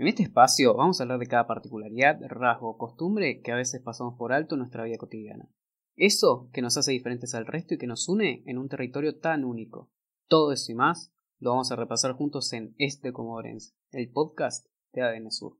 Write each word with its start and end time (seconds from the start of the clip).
En 0.00 0.08
este 0.08 0.22
espacio 0.22 0.72
vamos 0.72 0.98
a 0.98 1.02
hablar 1.02 1.18
de 1.18 1.26
cada 1.26 1.46
particularidad, 1.46 2.18
rasgo 2.26 2.70
o 2.70 2.78
costumbre 2.78 3.42
que 3.42 3.52
a 3.52 3.54
veces 3.54 3.82
pasamos 3.82 4.14
por 4.16 4.32
alto 4.32 4.54
en 4.54 4.60
nuestra 4.60 4.84
vida 4.84 4.96
cotidiana. 4.96 5.50
Eso 5.94 6.48
que 6.54 6.62
nos 6.62 6.78
hace 6.78 6.92
diferentes 6.92 7.34
al 7.34 7.44
resto 7.44 7.74
y 7.74 7.76
que 7.76 7.86
nos 7.86 8.08
une 8.08 8.42
en 8.46 8.56
un 8.56 8.70
territorio 8.70 9.18
tan 9.18 9.44
único. 9.44 9.90
Todo 10.26 10.52
eso 10.52 10.72
y 10.72 10.74
más 10.74 11.12
lo 11.38 11.50
vamos 11.50 11.70
a 11.70 11.76
repasar 11.76 12.14
juntos 12.14 12.50
en 12.54 12.74
Este 12.78 13.12
Comodorense, 13.12 13.74
el 13.90 14.10
podcast 14.10 14.66
de 14.94 15.02
ADN 15.02 15.30
Sur. 15.30 15.58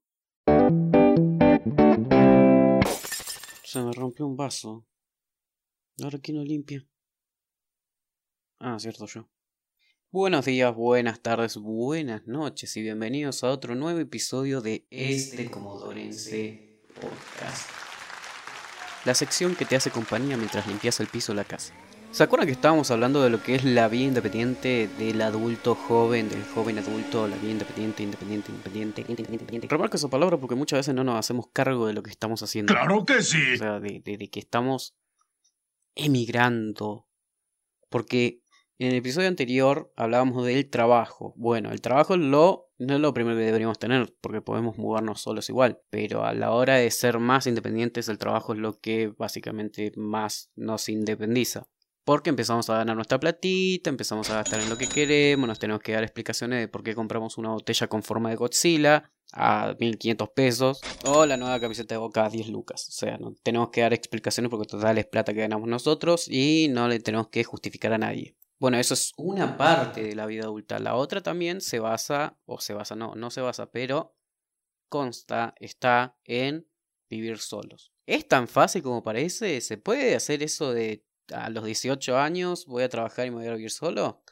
Se 3.63 3.83
me 3.83 3.93
rompió 3.93 4.27
un 4.27 4.39
vaso. 4.39 4.87
¿Ahora 6.03 6.19
quién 6.19 6.39
lo 6.39 6.45
limpia? 6.45 6.89
Ah, 8.59 8.79
cierto, 8.79 9.05
yo. 9.05 9.29
Buenos 10.13 10.45
días, 10.45 10.75
buenas 10.75 11.21
tardes, 11.21 11.57
buenas 11.57 12.27
noches 12.27 12.77
y 12.77 12.83
bienvenidos 12.83 13.45
a 13.45 13.51
otro 13.51 13.77
nuevo 13.77 14.01
episodio 14.01 14.61
de 14.61 14.85
Este 14.91 15.49
Comodorense 15.51 16.81
Podcast. 16.95 17.71
La 19.05 19.15
sección 19.15 19.55
que 19.55 19.65
te 19.65 19.77
hace 19.77 19.91
compañía 19.91 20.37
mientras 20.37 20.67
limpias 20.67 20.99
el 21.01 21.07
piso 21.07 21.33
de 21.33 21.37
la 21.37 21.45
casa. 21.45 21.75
¿Se 22.11 22.25
acuerdan 22.25 22.47
que 22.49 22.53
estábamos 22.53 22.91
hablando 22.91 23.23
de 23.23 23.31
lo 23.31 23.41
que 23.41 23.55
es 23.55 23.65
la 23.65 23.87
vida 23.87 24.07
independiente 24.09 24.89
del 24.99 25.23
adulto 25.23 25.77
joven, 25.77 26.29
del 26.29 26.43
joven 26.45 26.79
adulto, 26.79 27.29
la 27.29 27.37
vida 27.37 27.53
independiente, 27.53 28.03
independiente, 28.03 28.51
independiente, 28.51 29.01
independiente, 29.03 29.33
independiente? 29.33 29.69
Remarco 29.69 29.97
esa 29.97 30.09
palabra 30.09 30.37
porque 30.39 30.57
muchas 30.57 30.81
veces 30.81 30.93
no 30.97 31.05
nos 31.05 31.17
hacemos 31.21 31.47
cargo 31.53 31.87
de 31.87 31.93
lo 31.93 32.03
que 32.03 32.11
estamos 32.11 32.43
haciendo. 32.43 32.75
¡Claro 32.75 33.05
que 33.05 33.23
sí! 33.23 33.55
O 33.55 33.59
sea, 33.59 33.79
de, 33.79 34.01
de- 34.05 34.19
de 34.19 34.29
que 34.29 34.41
estamos 34.41 34.97
emigrando. 35.95 37.07
Porque 37.89 38.43
en 38.87 38.93
el 38.93 38.97
episodio 38.97 39.29
anterior 39.29 39.93
hablábamos 39.95 40.47
del 40.47 40.71
trabajo. 40.71 41.35
Bueno, 41.37 41.71
el 41.71 41.83
trabajo 41.83 42.17
no 42.17 42.67
es 42.79 42.99
lo 42.99 43.13
primero 43.13 43.37
que 43.37 43.45
deberíamos 43.45 43.79
tener, 43.79 44.15
porque 44.23 44.41
podemos 44.41 44.79
mudarnos 44.79 45.21
solos 45.21 45.51
igual. 45.51 45.83
Pero 45.91 46.25
a 46.25 46.33
la 46.33 46.53
hora 46.53 46.77
de 46.77 46.91
ser 46.91 47.19
más 47.19 47.47
independientes, 47.47 48.09
el 48.09 48.17
trabajo 48.17 48.55
es 48.55 48.59
lo 48.59 48.81
que 48.81 49.09
básicamente 49.09 49.93
más 49.97 50.51
nos 50.57 50.89
independiza. 50.89 51.69
Porque 52.05 52.31
empezamos 52.31 52.71
a 52.71 52.79
ganar 52.79 52.97
nuestra 52.97 53.21
platita, 53.21 53.91
empezamos 53.91 54.31
a 54.31 54.37
gastar 54.37 54.61
en 54.61 54.71
lo 54.71 54.79
que 54.79 54.89
queremos, 54.89 55.47
nos 55.47 55.59
tenemos 55.59 55.83
que 55.83 55.93
dar 55.93 56.03
explicaciones 56.03 56.61
de 56.61 56.69
por 56.69 56.83
qué 56.83 56.95
compramos 56.95 57.37
una 57.37 57.51
botella 57.51 57.87
con 57.87 58.03
forma 58.03 58.31
de 58.31 58.37
Godzilla 58.37 59.13
a 59.33 59.77
1500 59.79 60.31
pesos 60.31 60.81
o 61.05 61.27
la 61.27 61.37
nueva 61.37 61.61
camiseta 61.61 61.95
de 61.95 61.99
Boca 61.99 62.25
a 62.25 62.31
10 62.31 62.49
lucas. 62.49 62.89
O 62.89 62.93
sea, 62.93 63.19
no 63.19 63.35
tenemos 63.43 63.69
que 63.69 63.83
dar 63.83 63.93
explicaciones 63.93 64.49
porque 64.49 64.67
total 64.67 64.97
es 64.97 65.05
plata 65.05 65.35
que 65.35 65.41
ganamos 65.41 65.69
nosotros 65.69 66.27
y 66.29 66.69
no 66.71 66.89
le 66.89 66.99
tenemos 66.99 67.29
que 67.29 67.45
justificar 67.45 67.93
a 67.93 67.99
nadie. 67.99 68.35
Bueno, 68.61 68.77
eso 68.79 68.95
es 68.95 69.13
una 69.17 69.57
parte 69.57 70.03
de 70.03 70.15
la 70.15 70.27
vida 70.27 70.45
adulta. 70.45 70.79
La 70.79 70.95
otra 70.95 71.23
también 71.23 71.61
se 71.63 71.79
basa, 71.81 72.39
o 72.45 72.61
se 72.61 72.75
basa, 72.75 72.95
no, 72.95 73.15
no 73.15 73.31
se 73.31 73.41
basa, 73.41 73.71
pero 73.71 74.15
consta, 74.89 75.55
está 75.59 76.19
en 76.25 76.69
vivir 77.11 77.39
solos. 77.39 77.93
¿Es 78.07 78.29
tan 78.29 78.49
fácil 78.49 78.83
como 78.83 79.03
parece? 79.03 79.61
¿Se 79.61 79.79
puede 79.79 80.17
hacer 80.17 80.43
eso 80.43 80.73
de 80.73 81.05
a 81.33 81.51
los 81.51 81.65
18 81.65 82.19
años 82.19 82.67
voy 82.67 82.85
a 82.85 82.89
trabajar 82.91 83.27
y 83.27 83.31
me 83.31 83.39
voy 83.39 83.47
a 83.49 83.55
vivir 83.55 83.71
solo? 83.71 84.25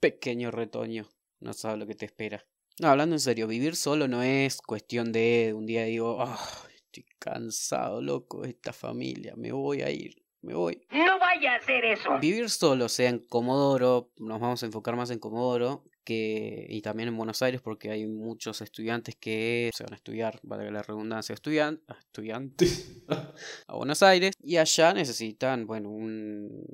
Pequeño 0.00 0.50
retoño, 0.50 1.08
no 1.40 1.52
sabes 1.54 1.78
lo 1.78 1.86
que 1.86 1.94
te 1.96 2.06
espera. 2.06 2.46
No, 2.80 2.88
hablando 2.88 3.16
en 3.16 3.20
serio, 3.20 3.46
vivir 3.48 3.76
solo 3.76 4.08
no 4.08 4.22
es 4.22 4.58
cuestión 4.62 5.12
de 5.12 5.52
un 5.56 5.66
día 5.66 5.84
digo, 5.84 6.18
"Ah, 6.22 6.38
estoy 6.74 7.06
cansado, 7.18 8.02
loco, 8.02 8.44
esta 8.44 8.72
familia, 8.72 9.34
me 9.36 9.52
voy 9.52 9.82
a 9.82 9.90
ir, 9.90 10.21
me 10.42 10.54
voy. 10.54 10.84
No 10.90 11.18
vaya 11.18 11.54
a 11.54 11.56
hacer 11.56 11.84
eso. 11.84 12.18
Vivir 12.20 12.50
solo, 12.50 12.88
sea 12.88 13.08
en 13.08 13.20
Comodoro, 13.20 14.10
nos 14.18 14.40
vamos 14.40 14.62
a 14.62 14.66
enfocar 14.66 14.96
más 14.96 15.10
en 15.10 15.18
Comodoro 15.18 15.84
que, 16.04 16.66
y 16.68 16.82
también 16.82 17.08
en 17.08 17.16
Buenos 17.16 17.42
Aires 17.42 17.60
porque 17.60 17.90
hay 17.90 18.06
muchos 18.06 18.60
estudiantes 18.60 19.16
que 19.16 19.70
se 19.72 19.84
van 19.84 19.92
a 19.92 19.96
estudiar, 19.96 20.40
valga 20.42 20.70
la 20.70 20.82
redundancia, 20.82 21.32
estudian, 21.32 21.80
estudiantes 22.00 23.02
a 23.66 23.76
Buenos 23.76 24.02
Aires 24.02 24.32
y 24.42 24.56
allá 24.56 24.92
necesitan, 24.92 25.66
bueno, 25.66 25.90
un, 25.90 26.66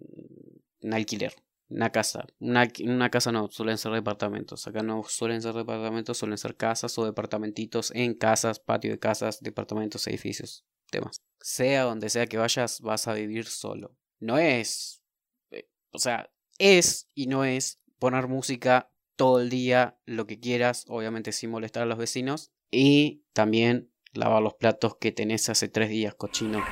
un 0.80 0.95
alquiler. 0.95 1.35
Una 1.70 1.92
casa, 1.92 2.27
una, 2.39 2.67
una 2.83 3.11
casa 3.11 3.30
no, 3.30 3.50
suelen 3.50 3.77
ser 3.77 3.92
departamentos. 3.92 4.67
Acá 4.67 4.83
no 4.83 5.02
suelen 5.06 5.42
ser 5.42 5.55
departamentos, 5.55 6.17
suelen 6.17 6.39
ser 6.39 6.56
casas 6.56 6.96
o 6.96 7.05
departamentitos 7.05 7.92
en 7.95 8.14
casas, 8.14 8.58
patio 8.58 8.90
de 8.90 8.98
casas, 8.98 9.42
departamentos, 9.42 10.06
edificios, 10.06 10.64
temas. 10.90 11.20
Sea 11.40 11.84
donde 11.84 12.10
sea 12.10 12.26
que 12.26 12.38
vayas, 12.38 12.80
vas 12.80 13.08
a 13.08 13.14
vivir 13.14 13.46
solo. 13.46 13.96
No 14.20 14.38
es, 14.38 15.02
eh, 15.50 15.68
o 15.92 15.98
sea, 15.98 16.30
es 16.58 17.08
y 17.14 17.26
no 17.26 17.44
es 17.44 17.80
poner 17.98 18.28
música 18.28 18.90
todo 19.16 19.40
el 19.40 19.50
día, 19.50 19.98
lo 20.06 20.26
que 20.26 20.38
quieras, 20.38 20.84
obviamente 20.88 21.32
sin 21.32 21.50
molestar 21.50 21.82
a 21.82 21.86
los 21.86 21.98
vecinos. 21.98 22.52
Y 22.70 23.24
también 23.32 23.90
lavar 24.12 24.42
los 24.42 24.54
platos 24.54 24.96
que 25.00 25.12
tenés 25.12 25.48
hace 25.48 25.68
tres 25.68 25.90
días, 25.90 26.14
cochino. 26.14 26.64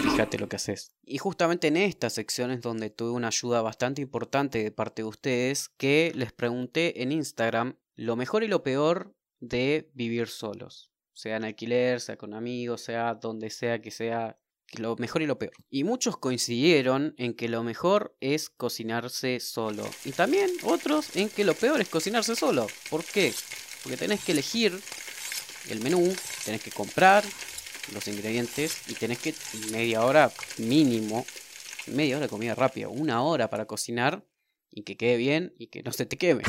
Fíjate 0.00 0.38
lo 0.38 0.48
que 0.48 0.56
haces. 0.56 0.92
Y 1.04 1.18
justamente 1.18 1.68
en 1.68 1.76
estas 1.76 2.12
secciones 2.12 2.60
donde 2.60 2.90
tuve 2.90 3.10
una 3.10 3.28
ayuda 3.28 3.62
bastante 3.62 4.02
importante 4.02 4.62
de 4.62 4.70
parte 4.70 5.02
de 5.02 5.08
ustedes, 5.08 5.68
que 5.70 6.12
les 6.14 6.32
pregunté 6.32 7.02
en 7.02 7.12
Instagram 7.12 7.76
lo 7.96 8.16
mejor 8.16 8.44
y 8.44 8.48
lo 8.48 8.62
peor 8.62 9.14
de 9.40 9.90
vivir 9.94 10.28
solos. 10.28 10.93
Sea 11.14 11.36
en 11.36 11.44
alquiler, 11.44 12.00
sea 12.00 12.16
con 12.16 12.34
amigos, 12.34 12.82
sea 12.82 13.14
donde 13.14 13.48
sea 13.48 13.80
que 13.80 13.90
sea 13.90 14.38
lo 14.78 14.96
mejor 14.96 15.22
y 15.22 15.26
lo 15.26 15.38
peor. 15.38 15.52
Y 15.70 15.84
muchos 15.84 16.16
coincidieron 16.16 17.14
en 17.16 17.34
que 17.34 17.48
lo 17.48 17.62
mejor 17.62 18.16
es 18.20 18.50
cocinarse 18.50 19.40
solo. 19.40 19.88
Y 20.04 20.12
también 20.12 20.50
otros 20.64 21.16
en 21.16 21.28
que 21.28 21.44
lo 21.44 21.54
peor 21.54 21.80
es 21.80 21.88
cocinarse 21.88 22.34
solo. 22.34 22.66
¿Por 22.90 23.04
qué? 23.04 23.32
Porque 23.82 23.96
tenés 23.96 24.24
que 24.24 24.32
elegir 24.32 24.78
el 25.68 25.80
menú, 25.80 26.14
tenés 26.44 26.62
que 26.62 26.70
comprar 26.70 27.24
los 27.92 28.08
ingredientes 28.08 28.88
y 28.88 28.94
tenés 28.94 29.18
que 29.18 29.34
media 29.70 30.04
hora 30.04 30.32
mínimo, 30.58 31.26
media 31.86 32.16
hora 32.16 32.26
de 32.26 32.30
comida 32.30 32.54
rápida, 32.54 32.88
una 32.88 33.22
hora 33.22 33.50
para 33.50 33.66
cocinar 33.66 34.24
y 34.70 34.82
que 34.82 34.96
quede 34.96 35.16
bien 35.16 35.54
y 35.58 35.68
que 35.68 35.82
no 35.82 35.92
se 35.92 36.06
te 36.06 36.16
queme. 36.16 36.42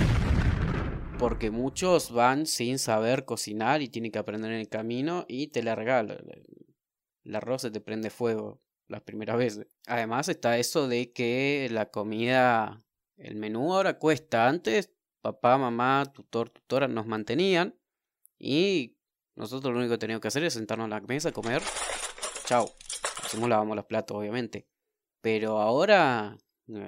Porque 1.18 1.50
muchos 1.50 2.12
van 2.12 2.46
sin 2.46 2.78
saber 2.78 3.26
cocinar 3.26 3.82
y 3.82 3.88
tienen 3.88 4.12
que 4.12 4.20
aprender 4.20 4.52
en 4.52 4.60
el 4.60 4.70
camino 4.70 5.26
y 5.28 5.48
te 5.48 5.64
la. 5.64 5.80
El 7.24 7.36
arroz 7.36 7.62
se 7.62 7.72
te 7.72 7.82
prende 7.82 8.10
fuego 8.10 8.62
las 8.88 9.02
primeras 9.02 9.38
veces. 9.38 9.68
Además 9.88 10.30
está 10.30 10.58
eso 10.58 10.88
de 10.88 11.12
que 11.12 11.68
la 11.72 11.90
comida, 11.90 12.84
el 13.18 13.36
menú 13.36 13.74
ahora 13.74 13.98
cuesta. 13.98 14.48
Antes 14.48 14.92
papá, 15.22 15.58
mamá, 15.58 16.06
tutor, 16.14 16.50
tutora 16.50 16.88
nos 16.88 17.08
mantenían 17.08 17.76
y 18.38 18.96
nosotros 19.36 19.74
lo 19.74 19.80
único 19.80 19.94
que 19.94 19.98
teníamos 19.98 20.22
que 20.22 20.28
hacer 20.28 20.44
es 20.44 20.54
sentarnos 20.54 20.86
a 20.86 20.90
la 20.90 21.02
mesa, 21.02 21.32
comer. 21.32 21.64
Chao. 22.46 22.70
Hacemos 23.24 23.50
lavamos 23.50 23.76
los 23.76 23.86
platos, 23.86 24.16
obviamente. 24.16 24.68
Pero 25.22 25.60
ahora 25.60 26.38
no 26.68 26.86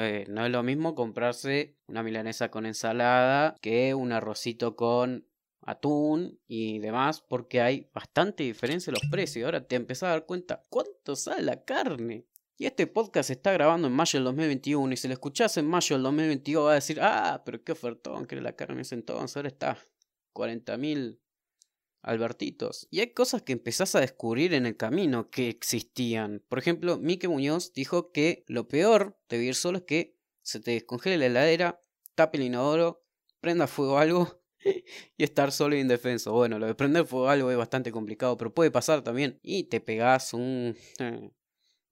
es, 0.00 0.28
no 0.28 0.44
es 0.46 0.50
lo 0.50 0.62
mismo 0.62 0.94
comprarse 0.94 1.76
una 1.86 2.02
milanesa 2.02 2.50
con 2.50 2.66
ensalada 2.66 3.56
que 3.60 3.94
un 3.94 4.12
arrocito 4.12 4.76
con 4.76 5.26
atún 5.62 6.38
y 6.48 6.78
demás, 6.78 7.20
porque 7.20 7.60
hay 7.60 7.88
bastante 7.92 8.42
diferencia 8.44 8.90
en 8.90 8.96
los 9.00 9.10
precios. 9.10 9.44
Ahora 9.44 9.66
te 9.66 9.76
empezás 9.76 10.04
a 10.04 10.10
dar 10.10 10.26
cuenta 10.26 10.64
cuánto 10.68 11.16
sale 11.16 11.42
la 11.42 11.64
carne. 11.64 12.26
Y 12.56 12.66
este 12.66 12.86
podcast 12.86 13.28
se 13.28 13.34
está 13.34 13.52
grabando 13.52 13.88
en 13.88 13.94
mayo 13.94 14.18
del 14.18 14.24
2021 14.24 14.92
y 14.92 14.96
si 14.96 15.08
lo 15.08 15.14
escuchás 15.14 15.56
en 15.56 15.66
mayo 15.66 15.96
del 15.96 16.02
2022 16.02 16.66
va 16.66 16.72
a 16.72 16.74
decir, 16.74 16.98
ah, 17.00 17.42
pero 17.44 17.62
qué 17.64 17.72
ofertón 17.72 18.26
que 18.26 18.38
la 18.40 18.52
carne 18.54 18.82
ese 18.82 18.96
entonces, 18.96 19.36
ahora 19.36 19.48
está 19.48 19.78
40 20.34 20.76
mil 20.76 21.20
Albertitos. 22.02 22.88
Y 22.90 23.00
hay 23.00 23.12
cosas 23.12 23.42
que 23.42 23.52
empezás 23.52 23.94
a 23.94 24.00
descubrir 24.00 24.54
en 24.54 24.66
el 24.66 24.76
camino 24.76 25.30
que 25.30 25.48
existían. 25.48 26.42
Por 26.48 26.58
ejemplo, 26.58 26.98
Mike 26.98 27.28
Muñoz 27.28 27.72
dijo 27.72 28.10
que 28.12 28.44
lo 28.46 28.68
peor 28.68 29.18
de 29.28 29.38
vivir 29.38 29.54
solo 29.54 29.78
es 29.78 29.84
que 29.84 30.16
se 30.42 30.60
te 30.60 30.72
descongele 30.72 31.18
la 31.18 31.26
heladera, 31.26 31.82
tape 32.14 32.38
el 32.38 32.44
inodoro, 32.44 33.04
prenda 33.40 33.66
fuego 33.66 33.98
algo 33.98 34.42
y 35.16 35.24
estar 35.24 35.52
solo 35.52 35.74
e 35.74 35.80
indefenso. 35.80 36.32
Bueno, 36.32 36.58
lo 36.58 36.66
de 36.66 36.74
prender 36.74 37.06
fuego 37.06 37.28
algo 37.28 37.50
es 37.50 37.56
bastante 37.56 37.92
complicado, 37.92 38.36
pero 38.36 38.54
puede 38.54 38.70
pasar 38.70 39.02
también. 39.02 39.38
Y 39.42 39.64
te 39.64 39.80
pegás 39.80 40.32
un... 40.32 40.76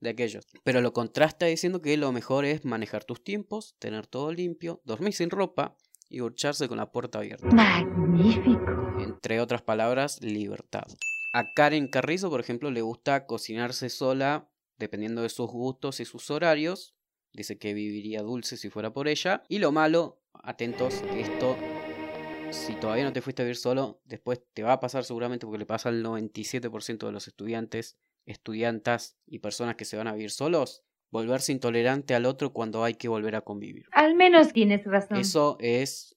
de 0.00 0.10
aquellos. 0.10 0.46
Pero 0.64 0.80
lo 0.80 0.92
contrasta 0.92 1.46
diciendo 1.46 1.82
que 1.82 1.96
lo 1.96 2.12
mejor 2.12 2.44
es 2.44 2.64
manejar 2.64 3.04
tus 3.04 3.22
tiempos, 3.22 3.76
tener 3.78 4.06
todo 4.06 4.32
limpio, 4.32 4.80
dormir 4.84 5.12
sin 5.12 5.30
ropa 5.30 5.76
y 6.08 6.18
ducharse 6.18 6.68
con 6.68 6.78
la 6.78 6.90
puerta 6.90 7.18
abierta. 7.18 7.46
Magnífico. 7.48 8.94
Entre 8.98 9.40
otras 9.40 9.62
palabras, 9.62 10.22
libertad. 10.22 10.86
A 11.32 11.44
Karen 11.54 11.88
Carrizo, 11.88 12.30
por 12.30 12.40
ejemplo, 12.40 12.70
le 12.70 12.82
gusta 12.82 13.26
cocinarse 13.26 13.90
sola, 13.90 14.48
dependiendo 14.78 15.22
de 15.22 15.28
sus 15.28 15.50
gustos 15.50 16.00
y 16.00 16.04
sus 16.04 16.30
horarios. 16.30 16.94
Dice 17.32 17.58
que 17.58 17.74
viviría 17.74 18.22
dulce 18.22 18.56
si 18.56 18.70
fuera 18.70 18.92
por 18.92 19.08
ella. 19.08 19.42
Y 19.48 19.58
lo 19.58 19.70
malo, 19.70 20.22
atentos, 20.32 21.02
esto, 21.14 21.56
si 22.50 22.74
todavía 22.74 23.04
no 23.04 23.12
te 23.12 23.20
fuiste 23.20 23.42
a 23.42 23.44
vivir 23.44 23.56
solo, 23.56 24.00
después 24.04 24.40
te 24.54 24.62
va 24.62 24.72
a 24.72 24.80
pasar 24.80 25.04
seguramente 25.04 25.46
porque 25.46 25.58
le 25.58 25.66
pasa 25.66 25.90
al 25.90 26.02
97% 26.02 27.06
de 27.06 27.12
los 27.12 27.28
estudiantes, 27.28 27.98
estudiantas 28.24 29.18
y 29.26 29.40
personas 29.40 29.76
que 29.76 29.84
se 29.84 29.96
van 29.96 30.08
a 30.08 30.14
vivir 30.14 30.30
solos, 30.30 30.82
volverse 31.10 31.52
intolerante 31.52 32.14
al 32.14 32.26
otro 32.26 32.52
cuando 32.52 32.84
hay 32.84 32.94
que 32.94 33.08
volver 33.08 33.36
a 33.36 33.40
convivir. 33.40 33.86
Al 33.92 34.14
menos 34.14 34.52
tienes 34.52 34.84
razón. 34.84 35.18
Eso 35.18 35.56
es 35.60 36.16